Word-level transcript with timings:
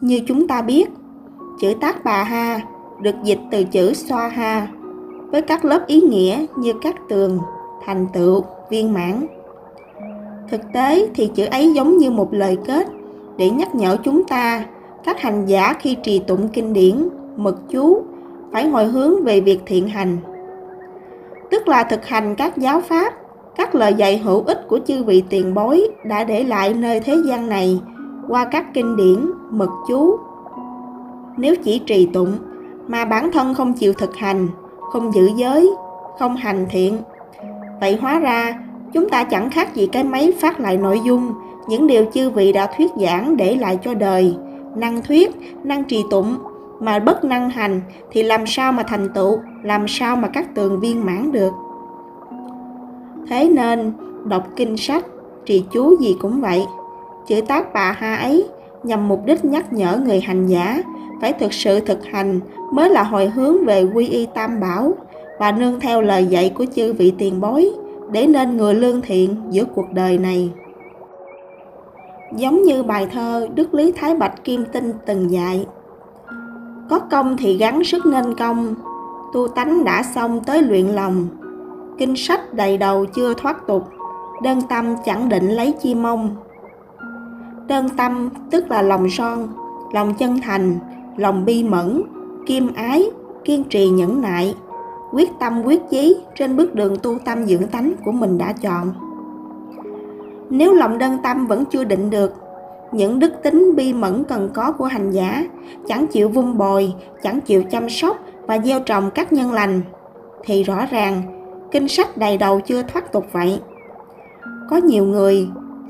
Như 0.00 0.20
chúng 0.26 0.48
ta 0.48 0.62
biết, 0.62 0.88
chữ 1.60 1.74
tác 1.80 2.04
bà 2.04 2.24
ha 2.24 2.60
được 3.00 3.14
dịch 3.24 3.38
từ 3.50 3.64
chữ 3.64 3.94
xoa 3.94 4.28
ha 4.28 4.68
với 5.30 5.42
các 5.42 5.64
lớp 5.64 5.86
ý 5.86 6.00
nghĩa 6.00 6.46
như 6.56 6.72
các 6.82 6.94
tường, 7.08 7.38
thành 7.84 8.06
tựu, 8.12 8.44
viên 8.70 8.94
mãn. 8.94 9.26
Thực 10.50 10.60
tế 10.72 11.08
thì 11.14 11.30
chữ 11.34 11.44
ấy 11.44 11.72
giống 11.72 11.98
như 11.98 12.10
một 12.10 12.34
lời 12.34 12.56
kết 12.66 12.88
để 13.36 13.50
nhắc 13.50 13.74
nhở 13.74 13.96
chúng 14.04 14.24
ta, 14.24 14.64
các 15.04 15.20
hành 15.20 15.46
giả 15.46 15.74
khi 15.80 15.96
trì 16.02 16.18
tụng 16.18 16.48
kinh 16.48 16.72
điển, 16.72 17.08
mật 17.36 17.56
chú, 17.70 18.02
phải 18.52 18.68
hồi 18.68 18.84
hướng 18.84 19.24
về 19.24 19.40
việc 19.40 19.60
thiện 19.66 19.88
hành. 19.88 20.18
Tức 21.50 21.68
là 21.68 21.84
thực 21.84 22.06
hành 22.06 22.34
các 22.34 22.56
giáo 22.56 22.80
pháp, 22.80 23.12
các 23.56 23.74
lời 23.74 23.94
dạy 23.94 24.18
hữu 24.18 24.42
ích 24.42 24.68
của 24.68 24.78
chư 24.86 25.04
vị 25.04 25.22
tiền 25.28 25.54
bối 25.54 25.88
đã 26.04 26.24
để 26.24 26.44
lại 26.44 26.74
nơi 26.74 27.00
thế 27.00 27.16
gian 27.26 27.48
này 27.48 27.80
qua 28.28 28.44
các 28.44 28.74
kinh 28.74 28.96
điển, 28.96 29.30
mật 29.50 29.70
chú. 29.88 30.18
Nếu 31.36 31.56
chỉ 31.56 31.78
trì 31.78 32.06
tụng 32.06 32.32
mà 32.86 33.04
bản 33.04 33.32
thân 33.32 33.54
không 33.54 33.72
chịu 33.72 33.92
thực 33.92 34.16
hành, 34.16 34.48
không 34.92 35.14
giữ 35.14 35.30
giới, 35.36 35.70
không 36.18 36.36
hành 36.36 36.66
thiện, 36.70 36.98
vậy 37.80 37.98
hóa 38.00 38.18
ra 38.18 38.58
chúng 38.92 39.08
ta 39.08 39.24
chẳng 39.24 39.50
khác 39.50 39.74
gì 39.74 39.86
cái 39.86 40.04
máy 40.04 40.32
phát 40.40 40.60
lại 40.60 40.76
nội 40.76 41.00
dung 41.04 41.32
những 41.68 41.86
điều 41.86 42.04
chư 42.12 42.30
vị 42.30 42.52
đã 42.52 42.66
thuyết 42.76 42.90
giảng 43.00 43.36
để 43.36 43.56
lại 43.56 43.78
cho 43.82 43.94
đời. 43.94 44.36
Năng 44.76 45.02
thuyết 45.02 45.30
năng 45.64 45.84
trì 45.84 46.04
tụng 46.10 46.36
mà 46.80 46.98
bất 46.98 47.24
năng 47.24 47.50
hành 47.50 47.80
thì 48.10 48.22
làm 48.22 48.46
sao 48.46 48.72
mà 48.72 48.82
thành 48.82 49.08
tựu 49.14 49.38
làm 49.62 49.88
sao 49.88 50.16
mà 50.16 50.28
các 50.28 50.54
tường 50.54 50.80
viên 50.80 51.06
mãn 51.06 51.32
được? 51.32 51.52
Thế 53.28 53.48
nên 53.48 53.92
đọc 54.24 54.46
kinh 54.56 54.76
sách 54.76 55.04
trì 55.44 55.64
chú 55.72 55.96
gì 56.00 56.16
cũng 56.20 56.40
vậy 56.40 56.66
chữ 57.28 57.40
tác 57.40 57.72
bà 57.72 57.92
ha 57.92 58.16
ấy 58.16 58.46
nhằm 58.82 59.08
mục 59.08 59.20
đích 59.24 59.44
nhắc 59.44 59.72
nhở 59.72 60.00
người 60.04 60.20
hành 60.20 60.46
giả 60.46 60.82
phải 61.20 61.32
thực 61.32 61.52
sự 61.52 61.80
thực 61.80 62.04
hành 62.04 62.40
mới 62.72 62.90
là 62.90 63.02
hồi 63.02 63.26
hướng 63.26 63.64
về 63.64 63.84
quy 63.94 64.08
y 64.08 64.26
tam 64.26 64.60
bảo 64.60 64.92
và 65.38 65.52
nương 65.52 65.80
theo 65.80 66.02
lời 66.02 66.26
dạy 66.26 66.52
của 66.54 66.66
chư 66.74 66.92
vị 66.92 67.14
tiền 67.18 67.40
bối 67.40 67.70
để 68.10 68.26
nên 68.26 68.56
người 68.56 68.74
lương 68.74 69.00
thiện 69.00 69.36
giữa 69.50 69.64
cuộc 69.64 69.92
đời 69.92 70.18
này. 70.18 70.50
Giống 72.36 72.62
như 72.62 72.82
bài 72.82 73.06
thơ 73.12 73.48
Đức 73.54 73.74
Lý 73.74 73.92
Thái 73.92 74.14
Bạch 74.14 74.44
Kim 74.44 74.64
Tinh 74.72 74.92
từng 75.06 75.30
dạy, 75.30 75.66
có 76.90 76.98
công 76.98 77.36
thì 77.36 77.56
gắng 77.56 77.84
sức 77.84 78.06
nên 78.06 78.34
công, 78.34 78.74
tu 79.34 79.48
tánh 79.48 79.84
đã 79.84 80.02
xong 80.02 80.40
tới 80.44 80.62
luyện 80.62 80.86
lòng. 80.86 81.28
Kinh 81.98 82.16
sách 82.16 82.54
đầy 82.54 82.78
đầu 82.78 83.06
chưa 83.06 83.34
thoát 83.34 83.66
tục, 83.66 83.84
đơn 84.42 84.60
tâm 84.68 84.94
chẳng 85.04 85.28
định 85.28 85.48
lấy 85.48 85.74
chi 85.82 85.94
mong. 85.94 86.36
Đơn 87.68 87.88
tâm 87.96 88.30
tức 88.50 88.70
là 88.70 88.82
lòng 88.82 89.10
son, 89.10 89.48
lòng 89.92 90.14
chân 90.14 90.40
thành, 90.40 90.78
lòng 91.16 91.44
bi 91.44 91.64
mẫn, 91.64 92.02
kim 92.46 92.74
ái, 92.74 93.10
kiên 93.44 93.64
trì 93.64 93.88
nhẫn 93.88 94.20
nại, 94.20 94.54
quyết 95.12 95.30
tâm 95.40 95.62
quyết 95.62 95.82
chí 95.90 96.16
trên 96.34 96.56
bước 96.56 96.74
đường 96.74 96.96
tu 97.02 97.18
tâm 97.24 97.46
dưỡng 97.46 97.66
tánh 97.66 97.92
của 98.04 98.12
mình 98.12 98.38
đã 98.38 98.52
chọn. 98.52 98.92
Nếu 100.50 100.74
lòng 100.74 100.98
đơn 100.98 101.18
tâm 101.22 101.46
vẫn 101.46 101.64
chưa 101.64 101.84
định 101.84 102.10
được, 102.10 102.34
những 102.92 103.18
đức 103.18 103.32
tính 103.42 103.76
bi 103.76 103.92
mẫn 103.92 104.24
cần 104.24 104.50
có 104.54 104.72
của 104.72 104.84
hành 104.84 105.10
giả, 105.10 105.44
chẳng 105.86 106.06
chịu 106.06 106.28
vun 106.28 106.58
bồi, 106.58 106.92
chẳng 107.22 107.40
chịu 107.40 107.62
chăm 107.62 107.90
sóc 107.90 108.16
và 108.46 108.58
gieo 108.58 108.80
trồng 108.80 109.10
các 109.10 109.32
nhân 109.32 109.52
lành, 109.52 109.80
thì 110.44 110.62
rõ 110.62 110.86
ràng 110.90 111.22
kinh 111.70 111.88
sách 111.88 112.16
đầy 112.16 112.38
đầu 112.38 112.60
chưa 112.60 112.82
thoát 112.82 113.12
tục 113.12 113.24
vậy. 113.32 113.60
Có 114.70 114.76
nhiều 114.76 115.04
người 115.04 115.48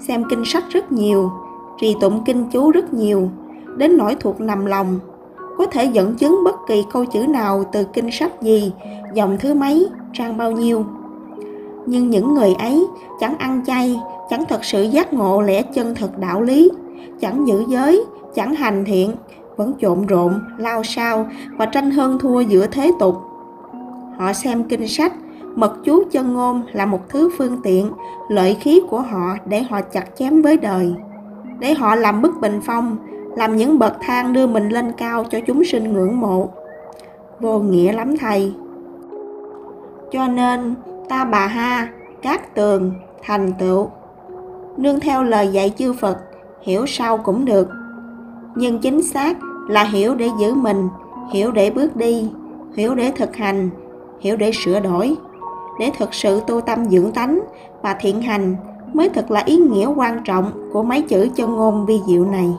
xem 0.09 0.25
kinh 0.31 0.45
sách 0.45 0.65
rất 0.71 0.93
nhiều, 0.93 1.31
trì 1.79 1.95
tụng 2.01 2.23
kinh 2.25 2.45
chú 2.51 2.71
rất 2.71 2.95
nhiều, 2.95 3.31
đến 3.77 3.97
nỗi 3.97 4.15
thuộc 4.21 4.41
nằm 4.41 4.67
lòng 4.67 4.99
có 5.59 5.67
thể 5.67 5.85
dẫn 5.85 6.15
chứng 6.15 6.45
bất 6.45 6.57
kỳ 6.67 6.85
câu 6.93 7.05
chữ 7.05 7.27
nào 7.27 7.65
từ 7.73 7.85
kinh 7.85 8.11
sách 8.11 8.43
gì, 8.43 8.73
dòng 9.15 9.37
thứ 9.41 9.55
mấy, 9.55 9.89
trang 10.13 10.37
bao 10.37 10.53
nhiêu. 10.53 10.85
Nhưng 11.87 12.11
những 12.11 12.35
người 12.35 12.55
ấy 12.55 12.87
chẳng 13.21 13.39
ăn 13.39 13.65
chay, 13.67 14.01
chẳng 14.31 14.45
thật 14.49 14.65
sự 14.65 14.83
giác 14.83 15.13
ngộ 15.13 15.43
lẽ 15.43 15.63
chân 15.63 15.95
thật 15.95 16.19
đạo 16.19 16.43
lý, 16.43 16.71
chẳng 17.21 17.47
giữ 17.49 17.65
giới, 17.69 18.05
chẳng 18.35 18.55
hành 18.55 18.85
thiện, 18.85 19.13
vẫn 19.57 19.73
trộn 19.81 20.07
rộn, 20.07 20.41
lao 20.59 20.83
sao 20.83 21.27
và 21.57 21.67
tranh 21.67 21.91
hơn 21.91 22.19
thua 22.19 22.41
giữa 22.41 22.67
thế 22.67 22.93
tục. 22.99 23.17
Họ 24.19 24.33
xem 24.33 24.65
kinh 24.65 24.89
sách, 24.89 25.13
mật 25.55 25.77
chú 25.85 26.03
chân 26.11 26.35
ngôn 26.35 26.63
là 26.73 26.87
một 26.87 27.09
thứ 27.09 27.31
phương 27.39 27.57
tiện, 27.63 27.91
lợi 28.29 28.55
khí 28.61 28.81
của 28.91 29.01
họ 29.01 29.37
để 29.47 29.63
họ 29.63 29.81
chặt 29.81 30.17
chém 30.17 30.43
với 30.43 30.57
đời, 30.57 30.95
để 31.59 31.75
họ 31.75 31.95
làm 31.95 32.23
bức 32.23 32.41
bình 32.41 32.61
phong, 32.65 32.97
làm 33.37 33.57
những 33.57 33.79
bậc 33.79 33.97
thang 34.01 34.33
đưa 34.33 34.47
mình 34.47 34.69
lên 34.69 34.93
cao 34.93 35.25
cho 35.25 35.41
chúng 35.47 35.65
sinh 35.65 35.93
ngưỡng 35.93 36.21
mộ. 36.21 36.49
Vô 37.41 37.59
nghĩa 37.59 37.93
lắm 37.93 38.17
thầy. 38.17 38.55
Cho 40.13 40.27
nên, 40.27 40.75
ta 41.09 41.25
bà 41.25 41.47
ha, 41.47 41.89
các 42.23 42.55
tường, 42.55 42.93
thành 43.23 43.53
tựu. 43.59 43.91
Nương 44.77 45.01
theo 45.01 45.23
lời 45.23 45.49
dạy 45.49 45.75
chư 45.79 45.93
Phật, 45.93 46.19
hiểu 46.63 46.87
sao 46.87 47.19
cũng 47.19 47.45
được. 47.45 47.69
Nhưng 48.55 48.79
chính 48.79 49.03
xác 49.03 49.37
là 49.69 49.85
hiểu 49.85 50.15
để 50.15 50.29
giữ 50.41 50.55
mình, 50.55 50.89
hiểu 51.33 51.51
để 51.51 51.71
bước 51.71 51.97
đi, 51.97 52.31
hiểu 52.75 52.95
để 52.95 53.13
thực 53.17 53.37
hành, 53.37 53.71
hiểu 54.21 54.37
để 54.37 54.51
sửa 54.55 54.81
đổi, 54.81 55.17
để 55.81 55.91
thực 55.99 56.15
sự 56.15 56.41
tu 56.47 56.61
tâm 56.61 56.85
dưỡng 56.85 57.13
tánh 57.13 57.41
và 57.83 57.97
thiện 58.01 58.23
hành 58.23 58.57
mới 58.97 59.09
thật 59.09 59.31
là 59.31 59.43
ý 59.47 59.57
nghĩa 59.57 59.87
quan 59.87 60.23
trọng 60.25 60.71
của 60.73 60.83
mấy 60.83 61.03
chữ 61.03 61.29
chân 61.37 61.57
ngôn 61.57 61.87
vi 61.87 62.01
diệu 62.07 62.25
này. 62.25 62.51